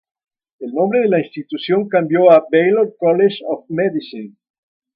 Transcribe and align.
El 0.59 0.73
nombre 0.73 1.01
de 1.01 1.09
la 1.09 1.19
institución 1.19 1.87
cambió 1.87 2.31
a 2.31 2.43
Baylor 2.51 2.95
College 2.97 3.43
of 3.47 3.65
Medicine. 3.69 4.35